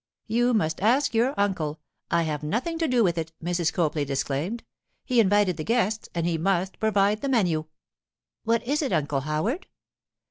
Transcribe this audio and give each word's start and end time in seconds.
'You 0.25 0.55
must 0.55 0.81
ask 0.81 1.13
your 1.13 1.39
uncle. 1.39 1.79
I 2.09 2.23
have 2.23 2.41
nothing 2.41 2.79
to 2.79 2.87
do 2.87 3.03
with 3.03 3.19
it,' 3.19 3.33
Mrs. 3.39 3.71
Copley 3.71 4.03
disclaimed. 4.03 4.63
'He 5.05 5.19
invited 5.19 5.57
the 5.57 5.63
guests, 5.63 6.09
and 6.15 6.25
he 6.25 6.39
must 6.39 6.79
provide 6.79 7.21
the 7.21 7.29
menu.' 7.29 7.65
'What 8.43 8.63
is 8.65 8.81
it, 8.81 8.91
Uncle 8.91 9.19
Howard? 9.21 9.67